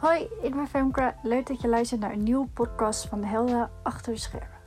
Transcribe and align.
Hoi, 0.00 0.28
ik 0.42 0.54
ben 0.54 0.66
Femke. 0.66 1.14
Leuk 1.22 1.46
dat 1.46 1.60
je 1.60 1.68
luistert 1.68 2.00
naar 2.00 2.12
een 2.12 2.22
nieuwe 2.22 2.46
podcast 2.46 3.06
van 3.06 3.20
de 3.20 3.26
Helden 3.26 3.70
Achter 3.82 4.12
de 4.12 4.18
Schermen. 4.18 4.58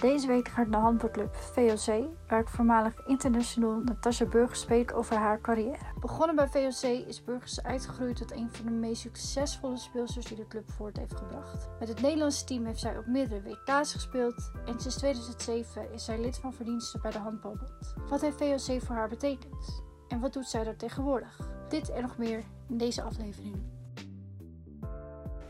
Deze 0.00 0.26
week 0.26 0.48
ga 0.48 0.62
ik 0.62 0.68
naar 0.68 0.80
handbalclub 0.80 1.34
VOC, 1.34 2.08
waar 2.28 2.40
ik 2.40 2.48
voormalig 2.48 3.06
international 3.06 3.80
Natasha 3.80 4.24
Burgers 4.24 4.60
spreek 4.60 4.94
over 4.94 5.16
haar 5.16 5.40
carrière. 5.40 5.78
Begonnen 6.00 6.36
bij 6.36 6.48
VOC 6.48 7.06
is 7.06 7.24
Burgers 7.24 7.62
uitgegroeid 7.62 8.16
tot 8.16 8.32
een 8.32 8.48
van 8.50 8.64
de 8.64 8.70
meest 8.70 9.00
succesvolle 9.00 9.76
speelsters 9.76 10.26
die 10.26 10.36
de 10.36 10.46
club 10.46 10.70
voort 10.70 10.96
heeft 10.96 11.16
gebracht. 11.16 11.68
Met 11.78 11.88
het 11.88 12.00
Nederlandse 12.00 12.44
team 12.44 12.64
heeft 12.64 12.80
zij 12.80 12.98
op 12.98 13.06
meerdere 13.06 13.42
WK's 13.42 13.92
gespeeld 13.92 14.50
en 14.66 14.80
sinds 14.80 14.96
2007 14.96 15.92
is 15.92 16.04
zij 16.04 16.20
lid 16.20 16.38
van 16.38 16.54
verdiensten 16.54 17.00
bij 17.00 17.10
de 17.10 17.18
Handbalbond. 17.18 17.94
Wat 18.08 18.20
heeft 18.20 18.38
VOC 18.38 18.82
voor 18.82 18.94
haar 18.94 19.08
betekend? 19.08 19.82
En 20.08 20.20
wat 20.20 20.32
doet 20.32 20.48
zij 20.48 20.64
daar 20.64 20.76
tegenwoordig? 20.76 21.40
Dit 21.68 21.90
en 21.90 22.02
nog 22.02 22.18
meer 22.18 22.44
in 22.68 22.76
deze 22.76 23.02
aflevering. 23.02 23.77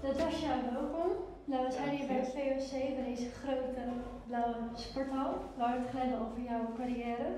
Natasja, 0.02 0.60
welkom. 0.72 1.10
Nou, 1.44 1.66
we 1.66 1.72
zijn 1.72 1.88
hier 1.88 2.06
bij 2.06 2.16
het 2.16 2.28
VOC, 2.28 2.70
bij 2.70 3.04
deze 3.04 3.30
grote 3.30 3.82
blauwe 4.26 4.54
sporthal. 4.74 5.32
We 5.56 5.62
hadden 5.62 5.82
het 5.82 5.90
geleden 5.90 6.20
over 6.20 6.42
jouw 6.42 6.72
carrière. 6.76 7.28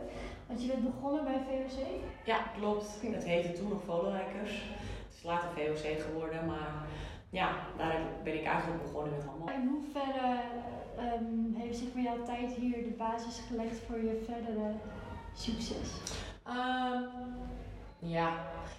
Want 0.47 0.63
je 0.63 0.67
bent 0.67 0.85
begonnen 0.95 1.25
bij 1.25 1.41
VOC. 1.49 1.87
Ja, 2.25 2.39
klopt. 2.59 3.01
Het 3.03 3.25
heette 3.25 3.53
toen 3.53 3.69
nog 3.69 3.83
Volenrijkers. 3.85 4.51
Het 5.07 5.15
is 5.17 5.23
later 5.23 5.49
VOC 5.55 6.01
geworden, 6.01 6.47
maar 6.47 6.87
ja, 7.31 7.51
daar 7.77 8.01
ben 8.25 8.35
ik 8.35 8.45
eigenlijk 8.45 8.83
begonnen 8.83 9.13
met 9.13 9.25
handbal. 9.25 9.55
In 9.55 9.69
hoeverre 9.69 10.41
um, 10.99 11.55
heeft 11.59 11.79
zich 11.79 11.89
voor 11.93 12.01
jouw 12.01 12.23
tijd 12.23 12.53
hier 12.53 12.83
de 12.83 12.95
basis 12.99 13.43
gelegd 13.49 13.79
voor 13.87 13.99
je 14.05 14.23
verdere 14.27 14.73
succes? 15.35 15.89
Um, 16.49 17.09
ja, 18.01 18.33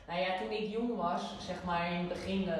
nou 0.07 0.19
ja, 0.19 0.37
toen 0.39 0.51
ik 0.51 0.71
jong 0.71 0.95
was, 0.95 1.35
zeg 1.39 1.63
maar 1.63 1.91
in 1.91 1.97
het 1.97 2.07
begin, 2.07 2.41
uh, 2.41 2.53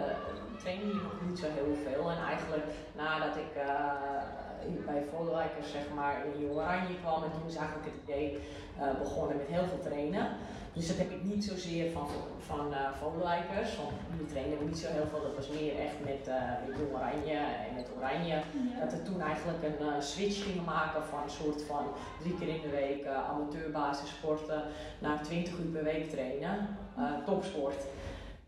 trainde 0.60 0.88
je 0.88 0.94
nog 0.94 1.22
niet 1.28 1.40
zo 1.40 1.46
heel 1.50 1.76
veel. 1.84 2.12
En 2.12 2.18
eigenlijk 2.18 2.66
nadat 2.96 3.36
ik 3.36 3.52
uh, 3.58 4.86
bij 4.86 5.04
Volwijkers 5.12 5.72
zeg 5.72 5.84
maar 5.96 6.26
in 6.26 6.50
Oranje 6.50 7.00
kwam 7.02 7.24
en 7.24 7.32
toen 7.32 7.48
is 7.48 7.56
eigenlijk 7.56 7.86
het 7.86 8.02
idee 8.04 8.40
uh, 8.80 9.00
begonnen 9.00 9.38
met 9.38 9.48
heel 9.48 9.68
veel 9.68 9.80
trainen. 9.80 10.28
Dus 10.74 10.88
dat 10.88 10.98
heb 10.98 11.12
ik 11.12 11.24
niet 11.24 11.44
zozeer 11.44 11.92
van, 11.92 12.08
van 12.40 12.68
uh, 12.72 12.78
Vogelwijkers, 13.00 13.76
want 13.78 13.92
die 14.18 14.26
trainen 14.26 14.58
we 14.58 14.66
niet 14.66 14.78
zo 14.78 14.88
heel 14.88 15.08
veel. 15.10 15.22
Dat 15.22 15.36
was 15.36 15.48
meer 15.48 15.76
echt 15.86 15.98
met, 16.04 16.28
uh, 16.28 16.36
met 16.68 16.78
Jong 16.78 16.94
Oranje 16.94 17.40
en 17.68 17.76
met 17.76 17.88
Oranje. 17.98 18.28
Ja. 18.28 18.80
Dat 18.80 18.92
we 18.92 19.02
toen 19.02 19.22
eigenlijk 19.22 19.64
een 19.64 19.86
uh, 19.86 19.94
switch 20.00 20.44
gingen 20.44 20.64
maken 20.64 21.04
van 21.06 21.24
een 21.24 21.38
soort 21.42 21.62
van 21.64 21.86
drie 22.22 22.38
keer 22.38 22.48
in 22.48 22.62
de 22.62 22.70
week 22.70 23.06
amateurbasis 23.08 24.10
sporten 24.10 24.64
naar 25.00 25.24
20 25.24 25.54
uur 25.60 25.72
per 25.72 25.84
week 25.84 26.10
trainen, 26.10 26.78
topsport. 27.26 27.84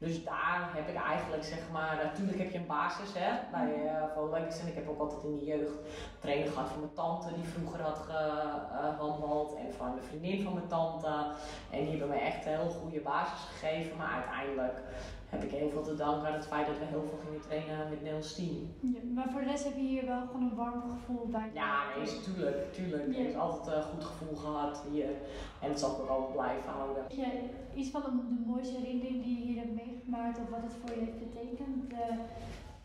Dus 0.03 0.23
daar 0.23 0.69
heb 0.73 0.87
ik 0.89 0.95
eigenlijk 0.95 1.43
zeg 1.43 1.59
maar, 1.71 1.99
natuurlijk 2.03 2.37
heb 2.37 2.51
je 2.51 2.57
een 2.57 2.75
basis 2.77 3.09
hè, 3.13 3.29
bij 3.51 3.69
uh, 3.83 4.61
En 4.61 4.67
ik 4.67 4.75
heb 4.75 4.89
ook 4.89 4.99
altijd 4.99 5.23
in 5.23 5.35
de 5.39 5.45
jeugd 5.45 5.77
trainen 6.19 6.51
gehad 6.51 6.69
van 6.69 6.79
mijn 6.79 6.93
tante 6.93 7.33
die 7.33 7.43
vroeger 7.43 7.81
had 7.81 7.97
gehandbald. 7.97 9.53
Uh, 9.53 9.59
en 9.59 9.73
van 9.73 9.95
de 9.95 10.01
vriendin 10.01 10.43
van 10.43 10.53
mijn 10.53 10.67
tante. 10.67 11.07
En 11.69 11.79
die 11.79 11.89
hebben 11.89 12.09
me 12.09 12.15
echt 12.15 12.45
een 12.45 12.51
heel 12.51 12.75
goede 12.81 12.99
basis 12.99 13.39
gegeven. 13.39 13.97
Maar 13.97 14.13
uiteindelijk 14.13 14.77
heb 15.33 15.43
ik 15.43 15.51
heel 15.51 15.69
veel 15.69 15.83
te 15.83 15.95
danken 15.95 16.27
aan 16.27 16.33
het 16.33 16.47
feit 16.47 16.67
dat 16.67 16.79
we 16.79 16.85
heel 16.85 17.05
veel 17.09 17.19
gingen 17.25 17.41
trainen 17.41 17.89
met 17.89 17.99
Nederlands 17.99 18.35
team. 18.35 18.55
Ja, 18.79 18.99
maar 19.15 19.29
voor 19.31 19.41
de 19.41 19.47
rest 19.47 19.63
heb 19.63 19.75
je 19.75 19.91
hier 19.93 20.05
wel 20.05 20.25
gewoon 20.25 20.41
een 20.41 20.55
warm 20.55 20.81
gevoel 20.91 21.27
bij? 21.27 21.49
Ja, 21.53 21.83
nee, 21.97 22.19
tuurlijk, 22.19 22.73
tuurlijk. 22.73 23.05
Ja. 23.11 23.19
Ik 23.19 23.25
heb 23.27 23.35
altijd 23.35 23.75
een 23.75 23.91
goed 23.91 24.03
gevoel 24.03 24.35
gehad 24.35 24.83
hier 24.91 25.09
en 25.61 25.67
dat 25.69 25.79
zal 25.79 25.91
ik 25.91 25.99
ook 26.01 26.09
altijd 26.09 26.33
blijven 26.33 26.71
houden. 26.71 27.03
Ja, 27.09 27.27
iets 27.75 27.89
van 27.89 28.01
de, 28.01 28.09
de 28.09 28.43
mooiste 28.45 28.77
herinnering 28.77 29.23
die 29.23 29.37
je 29.39 29.45
hier 29.45 29.59
hebt 29.63 29.75
meegemaakt 29.85 30.39
of 30.39 30.49
wat 30.49 30.63
het 30.63 30.75
voor 30.81 30.99
je 30.99 31.05
heeft 31.05 31.19
betekend, 31.19 31.89
de 31.89 32.05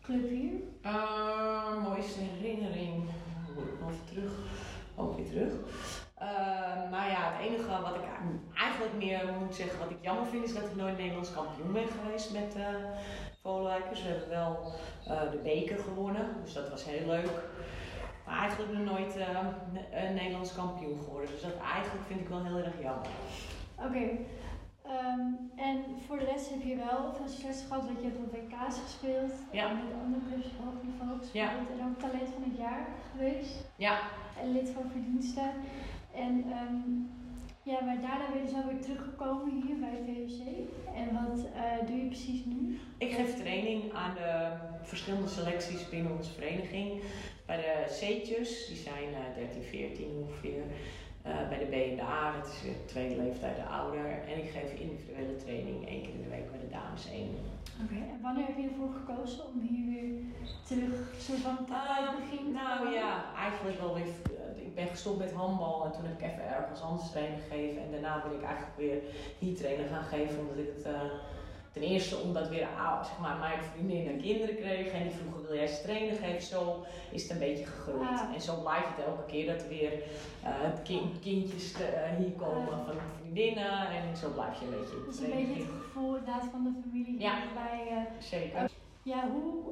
club 0.02 0.28
hier? 0.28 0.52
Uh, 0.82 1.84
mooiste 1.88 2.20
herinnering, 2.20 2.94
moet 3.54 3.64
ik 3.64 3.80
nog 3.80 3.90
even 3.90 4.04
terug, 4.04 4.32
ook 4.96 5.16
weer 5.16 5.26
terug. 5.26 5.52
Uh, 7.08 7.14
nou 7.14 7.24
ja, 7.24 7.36
het 7.36 7.46
enige 7.46 7.82
wat 7.82 7.94
ik 7.94 8.02
eigenlijk 8.54 8.94
meer 8.96 9.34
moet 9.40 9.54
zeggen, 9.54 9.78
wat 9.78 9.90
ik 9.90 9.96
jammer 10.00 10.26
vind, 10.26 10.44
is 10.44 10.54
dat 10.54 10.64
ik 10.64 10.76
nooit 10.76 10.98
Nederlands 10.98 11.34
kampioen 11.34 11.72
ben 11.72 11.88
geweest 11.88 12.32
met 12.32 12.54
uh, 12.56 12.64
Volenwijkers. 13.42 14.02
We 14.02 14.08
hebben 14.08 14.28
wel 14.28 14.72
uh, 15.08 15.30
de 15.30 15.40
beker 15.42 15.78
gewonnen, 15.78 16.26
dus 16.44 16.52
dat 16.52 16.70
was 16.70 16.84
heel 16.84 17.06
leuk. 17.06 17.30
Maar 18.26 18.38
eigenlijk 18.38 18.72
nog 18.72 18.84
nooit 18.84 19.16
een 19.92 20.14
Nederlands 20.14 20.54
kampioen 20.54 20.98
geworden. 21.04 21.30
Dus 21.30 21.42
dat 21.42 21.56
eigenlijk 21.74 22.06
vind 22.06 22.20
ik 22.20 22.28
wel 22.28 22.44
heel 22.44 22.56
erg 22.56 22.82
jammer. 22.82 23.08
Oké. 23.76 23.86
Okay. 23.86 24.26
Um, 24.96 25.50
en 25.56 25.84
voor 26.06 26.18
de 26.18 26.24
rest 26.24 26.50
heb 26.50 26.62
je 26.62 26.76
wel 26.76 27.14
veel 27.16 27.28
succes 27.28 27.64
gehad, 27.66 27.88
dat 27.88 28.00
je 28.00 28.08
hebt 28.08 28.18
op 28.18 28.32
WK's 28.32 28.76
gespeeld. 28.84 29.32
Ja. 29.52 29.70
En 29.70 29.76
met 29.76 29.94
andere 30.04 30.22
clubs 30.28 30.46
op 30.46 30.64
hoog 30.64 30.82
niveau 30.82 31.18
gespeeld. 31.18 31.44
Ja. 31.44 31.50
En 31.72 31.86
ook 31.86 31.98
talent 31.98 32.28
van 32.34 32.42
het 32.48 32.58
jaar 32.58 32.86
geweest. 33.10 33.54
Ja. 33.76 33.98
En 34.42 34.52
lid 34.52 34.68
van 34.70 34.90
verdiensten. 34.90 35.50
En 36.14 36.34
um, 36.62 37.10
ja, 37.62 37.84
maar 37.84 38.00
daarna 38.00 38.30
ben 38.32 38.40
je 38.40 38.46
dus 38.46 38.54
alweer 38.54 38.80
teruggekomen 38.80 39.62
hier 39.62 39.78
bij 39.78 39.98
VOC. 40.06 40.40
En 40.94 41.08
wat 41.18 41.38
uh, 41.38 41.86
doe 41.86 41.96
je 41.96 42.06
precies 42.06 42.44
nu? 42.44 42.78
Ik 42.98 43.12
geef 43.12 43.34
training 43.34 43.92
aan 43.92 44.14
de 44.14 44.52
verschillende 44.82 45.28
selecties 45.28 45.88
binnen 45.88 46.16
onze 46.16 46.32
vereniging. 46.32 47.02
Bij 47.46 47.56
de 47.56 47.84
C'tjes, 47.86 48.66
die 48.66 48.76
zijn 48.76 49.10
uh, 49.10 49.34
13, 49.34 49.62
14 49.62 50.06
ongeveer. 50.22 50.62
Uh, 51.28 51.48
bij 51.48 51.58
de 51.58 51.70
BNA, 51.74 52.32
dat 52.36 52.46
is 52.52 52.62
weer 52.62 52.80
twee 52.86 53.16
leeftijden 53.16 53.66
ouder. 53.68 54.06
En 54.30 54.36
ik 54.44 54.50
geef 54.50 54.70
individuele 54.80 55.36
training 55.36 55.88
één 55.88 56.02
keer 56.02 56.14
in 56.14 56.22
de 56.22 56.28
week 56.36 56.50
bij 56.50 56.60
de 56.60 56.68
dames 56.68 57.10
1. 57.10 57.22
Oké, 57.22 57.84
okay, 57.84 58.08
en 58.12 58.20
wanneer 58.22 58.46
heb 58.46 58.58
je 58.58 58.68
ervoor 58.68 58.92
gekozen 59.00 59.40
om 59.46 59.60
hier 59.68 59.86
weer 59.92 60.10
terug 60.68 60.96
soort 61.18 61.38
van 61.38 61.56
te 61.64 61.72
uh, 61.72 62.14
begin 62.20 62.52
Nou 62.52 62.92
ja, 62.98 63.10
eigenlijk 63.46 63.80
wel 63.80 63.94
weer. 63.94 64.10
Ik 64.68 64.74
ben 64.74 64.86
gestopt 64.86 65.18
met 65.18 65.32
handbal 65.32 65.84
en 65.84 65.92
toen 65.92 66.04
heb 66.04 66.20
ik 66.20 66.26
even 66.28 66.56
ergens 66.56 66.82
anders 66.82 67.10
training 67.10 67.42
gegeven. 67.42 67.82
En 67.82 67.90
daarna 67.90 68.22
ben 68.22 68.38
ik 68.38 68.44
eigenlijk 68.50 68.76
weer 68.76 68.98
hier 69.38 69.56
training 69.56 69.88
gaan 69.88 70.04
geven, 70.14 70.38
omdat 70.38 70.58
ik 70.64 70.70
het. 70.76 70.86
Uh, 70.86 71.12
Ten 71.72 71.82
eerste 71.82 72.16
omdat 72.16 72.48
weer 72.48 72.68
zeg 73.02 73.18
maar, 73.20 73.36
mijn 73.36 73.62
vriendin 73.62 74.06
en 74.08 74.20
kinderen 74.20 74.56
kregen 74.56 74.92
en 74.92 75.02
die 75.02 75.12
vroegen 75.16 75.42
wil 75.46 75.54
jij 75.56 75.66
ze 75.66 75.82
trainen 75.82 76.16
geven. 76.16 76.42
Zo 76.42 76.84
is 77.10 77.22
het 77.22 77.30
een 77.30 77.38
beetje 77.38 77.64
gegroeid. 77.66 78.08
Ah. 78.08 78.34
En 78.34 78.40
zo 78.40 78.60
blijft 78.60 78.88
het 78.96 79.06
elke 79.06 79.24
keer 79.26 79.46
dat 79.52 79.62
er 79.62 79.68
weer 79.68 79.92
uh, 80.44 80.50
kind, 80.84 81.20
kindjes 81.20 81.72
te, 81.72 81.92
uh, 82.10 82.16
hier 82.18 82.30
komen 82.32 82.72
Ah. 82.72 82.86
van 82.86 82.94
vriendinnen 83.20 83.88
en 83.90 84.16
zo 84.16 84.30
blijf 84.30 84.58
je 84.60 84.64
een 84.64 84.70
beetje 84.70 85.04
Dat 85.06 85.14
is 85.14 85.20
een 85.20 85.30
beetje 85.30 85.62
het 85.62 85.72
gevoel 85.82 86.16
inderdaad 86.16 86.44
van 86.50 86.62
de 86.64 86.70
familie 86.82 87.20
Ja. 87.20 87.34
bij. 87.54 87.86
Uh, 87.90 88.22
Zeker. 88.22 88.70
ja, 89.02 89.28
hoe 89.30 89.62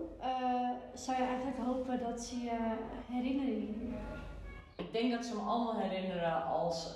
zou 0.95 1.17
je 1.17 1.25
eigenlijk 1.27 1.59
hopen 1.67 2.01
dat 2.01 2.21
ze 2.21 2.37
je 2.41 2.59
herinneren 3.13 3.55
hier? 3.55 3.95
Ik 4.77 4.93
denk 4.93 5.13
dat 5.13 5.25
ze 5.25 5.34
me 5.34 5.41
allemaal 5.41 5.81
herinneren 5.81 6.45
als, 6.45 6.95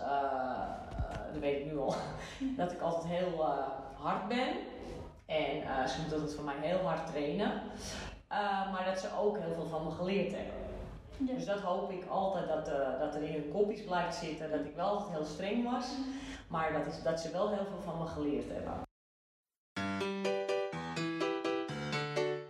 dat 1.32 1.40
weet 1.40 1.58
ik 1.60 1.72
nu 1.72 1.78
al, 1.78 1.94
dat 2.56 2.72
ik 2.72 2.80
altijd 2.80 3.04
heel 3.12 3.44
hard 3.94 4.28
ben. 4.28 4.48
Uh, 5.90 5.96
ze 5.96 6.00
moeten 6.00 6.22
het 6.22 6.34
van 6.34 6.44
mij 6.44 6.56
heel 6.58 6.78
hard 6.78 7.06
trainen. 7.06 7.62
Uh, 8.32 8.72
maar 8.72 8.84
dat 8.84 8.98
ze 9.00 9.16
ook 9.18 9.38
heel 9.38 9.54
veel 9.54 9.66
van 9.66 9.84
me 9.84 9.90
geleerd 9.90 10.32
hebben. 10.32 10.54
Ja. 11.16 11.34
Dus 11.34 11.44
dat 11.44 11.60
hoop 11.60 11.90
ik 11.90 12.06
altijd 12.08 12.48
dat, 12.48 12.68
uh, 12.68 12.98
dat 12.98 13.14
er 13.14 13.22
in 13.22 13.32
hun 13.32 13.52
kopjes 13.52 13.84
blijft 13.84 14.16
zitten. 14.16 14.50
Dat 14.50 14.64
ik 14.64 14.74
wel 14.74 14.86
altijd 14.86 15.10
heel 15.10 15.24
streng 15.24 15.70
was. 15.70 15.86
Maar 16.48 16.72
dat, 16.72 16.86
is, 16.86 17.02
dat 17.02 17.20
ze 17.20 17.30
wel 17.30 17.48
heel 17.48 17.64
veel 17.64 17.80
van 17.80 17.98
me 17.98 18.06
geleerd 18.06 18.50
hebben. 18.50 18.82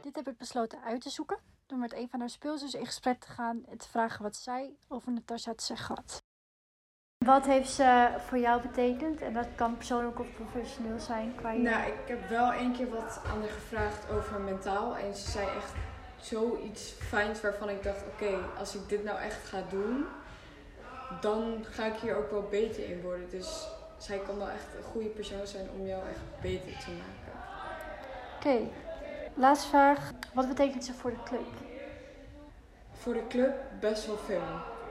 Dit 0.03 0.17
heb 0.17 0.29
ik 0.29 0.37
besloten 0.37 0.83
uit 0.83 1.01
te 1.01 1.11
zoeken. 1.11 1.39
Door 1.67 1.79
met 1.79 1.95
een 1.95 2.09
van 2.09 2.21
haar 2.21 2.31
speelsters 2.31 2.75
in 2.75 2.87
gesprek 2.87 3.21
te 3.21 3.31
gaan 3.31 3.65
en 3.67 3.79
te 3.79 3.89
vragen 3.89 4.23
wat 4.23 4.37
zij 4.37 4.77
over 4.89 5.13
Natasja 5.13 5.55
te 5.55 5.65
zeggen 5.65 5.95
had. 5.95 6.23
Wat 7.27 7.47
heeft 7.47 7.71
ze 7.71 8.09
voor 8.27 8.39
jou 8.39 8.63
betekend? 8.63 9.21
En 9.21 9.33
dat 9.33 9.47
kan 9.55 9.77
persoonlijk 9.77 10.19
of 10.19 10.27
professioneel 10.35 10.99
zijn 10.99 11.33
qua 11.35 11.51
je... 11.51 11.59
Nou, 11.59 11.87
ik 11.87 11.99
heb 12.07 12.29
wel 12.29 12.53
één 12.53 12.73
keer 12.73 12.89
wat 12.91 13.21
aan 13.27 13.41
haar 13.41 13.49
gevraagd 13.49 14.11
over 14.11 14.41
mentaal. 14.41 14.97
En 14.97 15.15
ze 15.15 15.31
zei 15.31 15.47
echt 15.47 15.73
zoiets 16.17 16.91
fijns 16.91 17.41
waarvan 17.41 17.69
ik 17.69 17.83
dacht, 17.83 18.03
oké, 18.13 18.25
okay, 18.25 18.41
als 18.59 18.75
ik 18.75 18.89
dit 18.89 19.05
nou 19.05 19.19
echt 19.19 19.49
ga 19.49 19.63
doen, 19.71 20.05
dan 21.21 21.65
ga 21.71 21.85
ik 21.85 21.95
hier 21.95 22.17
ook 22.17 22.31
wel 22.31 22.47
beter 22.51 22.85
in 22.85 23.03
worden. 23.03 23.31
Dus 23.31 23.69
zij 23.97 24.19
kan 24.19 24.39
wel 24.39 24.49
echt 24.49 24.67
een 24.77 24.85
goede 24.93 25.09
persoon 25.09 25.47
zijn 25.47 25.69
om 25.79 25.87
jou 25.87 26.03
echt 26.09 26.41
beter 26.43 26.79
te 26.79 26.91
maken. 26.91 27.41
Oké, 28.37 28.49
okay. 28.49 28.71
laatste 29.35 29.69
vraag. 29.69 30.11
Wat 30.35 30.49
betekent 30.49 30.85
ze 30.85 30.93
voor 30.93 31.11
de 31.11 31.23
club? 31.25 31.49
Voor 32.93 33.15
de 33.15 33.27
club 33.29 33.55
best 33.81 34.07
wel 34.07 34.19
veel. 34.19 34.43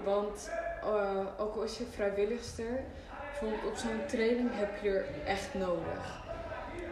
Want 0.03 0.49
eh, 0.83 1.25
ook 1.37 1.55
al 1.55 1.63
is 1.63 1.77
je 1.77 1.85
vrijwilligster, 1.85 2.83
vond 3.31 3.53
op 3.65 3.75
zo'n 3.75 4.05
training 4.07 4.49
heb 4.53 4.81
je 4.81 4.89
er 4.89 5.05
echt 5.25 5.53
nodig. 5.53 6.27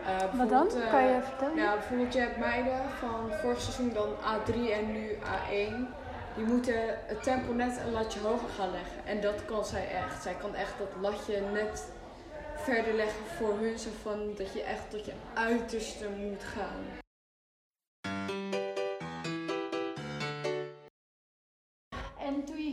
Uh, 0.02 0.38
Wat 0.38 0.50
dan? 0.50 0.68
kan 0.92 1.04
je 1.04 1.14
eh, 1.14 1.24
vertellen? 1.24 1.56
Nou, 1.56 1.78
bijvoorbeeld 1.78 2.14
je 2.14 2.20
hebt 2.20 2.38
meiden 2.38 2.80
van 3.00 3.32
vorig 3.42 3.62
seizoen 3.62 3.94
dan 3.94 4.10
A3 4.10 4.72
en 4.72 4.92
nu 4.92 5.16
A1. 5.16 5.96
Die 6.36 6.46
moeten 6.46 6.98
het 7.06 7.24
tempo 7.24 7.54
net 7.54 7.80
een 7.86 7.92
latje 7.92 8.20
hoger 8.20 8.50
gaan 8.50 8.72
leggen. 8.72 9.06
En 9.06 9.22
dat 9.22 9.46
kan 9.46 9.66
zij 9.66 9.88
echt. 9.92 10.22
Zij 10.22 10.34
kan 10.34 10.56
echt 10.56 10.78
dat 10.78 10.88
latje 11.02 11.42
net 11.54 11.92
verder 12.56 12.94
leggen 12.94 13.26
voor 13.26 13.58
hun. 13.60 13.80
Zo 13.80 13.90
van 14.02 14.36
dat 14.36 14.54
je 14.54 14.62
echt 14.64 14.90
tot 14.90 15.06
je 15.06 15.14
uiterste 15.34 16.10
moet 16.10 16.44
gaan. 16.44 16.86
En 22.20 22.44
toen 22.46 22.58
je 22.58 22.67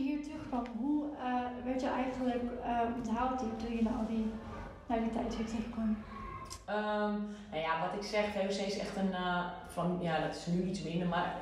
uh, 2.65 2.95
onthaald 2.95 3.39
je 3.39 3.65
toen 3.65 3.75
je 3.75 3.83
naar 3.83 3.93
al 3.93 4.05
die, 4.07 4.31
die 4.87 5.11
tijdschriften 5.11 5.71
kwam? 5.71 5.97
Um, 6.69 7.35
nou 7.51 7.61
ja, 7.61 7.81
wat 7.81 8.03
ik 8.03 8.07
zeg, 8.09 8.25
VOC 8.25 8.65
is 8.67 8.77
echt 8.77 8.95
een, 8.95 9.11
uh, 9.11 9.45
van, 9.67 9.97
ja 10.01 10.19
dat 10.19 10.35
is 10.35 10.45
nu 10.45 10.63
iets 10.63 10.83
minder, 10.83 11.07
maar 11.07 11.35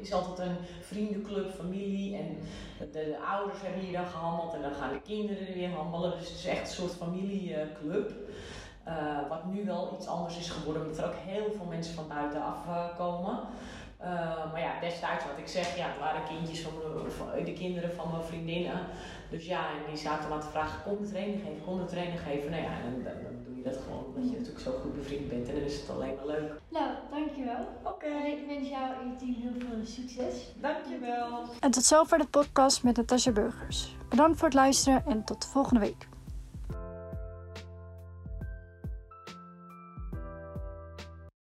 is 0.00 0.12
altijd 0.12 0.48
een 0.48 0.56
vriendenclub, 0.80 1.54
familie 1.54 2.16
en 2.16 2.38
de, 2.78 2.90
de, 2.90 3.18
ouders 3.36 3.60
hebben 3.62 3.80
hier 3.80 3.92
dan 3.92 4.06
gehandeld 4.06 4.54
en 4.54 4.62
dan 4.62 4.72
gaan 4.72 4.92
de 4.92 5.00
kinderen 5.00 5.54
weer 5.54 5.70
handelen. 5.70 6.18
Dus 6.18 6.28
het 6.28 6.38
is 6.38 6.46
echt 6.46 6.60
een 6.60 6.66
soort 6.66 6.94
familieclub. 6.94 8.12
Uh, 8.88 9.28
wat 9.28 9.44
nu 9.44 9.64
wel 9.64 9.94
iets 9.96 10.06
anders 10.06 10.38
is 10.38 10.50
geworden, 10.50 10.82
omdat 10.82 10.98
er 10.98 11.06
ook 11.06 11.18
heel 11.26 11.52
veel 11.56 11.66
mensen 11.68 11.94
van 11.94 12.08
buitenaf 12.08 12.66
uh, 12.66 12.96
komen. 12.96 13.38
Uh, 14.02 14.52
maar 14.52 14.60
ja, 14.60 14.80
destijds 14.80 15.24
wat 15.24 15.38
ik 15.38 15.48
zeg, 15.48 15.76
ja, 15.76 15.86
het 15.86 15.98
waren 15.98 16.24
kindjes 16.24 16.60
van, 16.60 16.72
van, 17.08 17.44
de 17.44 17.52
kinderen 17.52 17.94
van 17.94 18.10
mijn 18.10 18.22
vriendinnen. 18.22 18.80
Dus 19.30 19.46
ja, 19.46 19.68
en 19.68 19.82
die 19.88 19.96
zaten 19.96 20.28
maar 20.28 20.40
te 20.40 20.46
vragen, 20.46 20.82
kon 20.82 21.02
de 21.02 21.08
training 21.08 21.40
geven, 21.42 21.64
kon 21.64 21.78
de 21.78 21.84
training 21.84 22.20
geven. 22.20 22.50
Nou 22.50 22.62
ja, 22.62 22.70
en 22.70 23.02
dan, 23.04 23.12
dan 23.22 23.44
doe 23.44 23.56
je 23.56 23.62
dat 23.62 23.76
gewoon 23.76 24.04
omdat 24.04 24.24
je 24.30 24.36
natuurlijk 24.36 24.64
zo 24.64 24.72
goed 24.82 24.94
bevriend 24.94 25.28
bent 25.28 25.48
en 25.48 25.54
dan 25.54 25.64
is 25.64 25.80
het 25.80 25.90
alleen 25.90 26.14
maar 26.14 26.26
leuk. 26.26 26.52
Nou, 26.68 26.90
dankjewel. 27.10 27.66
Oké. 27.82 27.88
Okay. 27.88 28.30
Ik 28.30 28.46
wens 28.46 28.68
jou 28.68 28.84
en 29.00 29.08
je 29.08 29.16
team 29.16 29.34
heel 29.34 29.52
veel 29.58 29.86
succes. 29.86 30.34
Dankjewel. 30.56 31.44
En 31.60 31.70
tot 31.70 31.84
zover 31.84 32.18
de 32.18 32.26
podcast 32.26 32.82
met 32.82 32.96
Natasja 32.96 33.32
Burgers. 33.32 33.96
Bedankt 34.08 34.38
voor 34.38 34.48
het 34.48 34.56
luisteren 34.56 35.02
en 35.06 35.24
tot 35.24 35.42
de 35.42 35.48
volgende 35.48 35.80
week. 35.80 36.08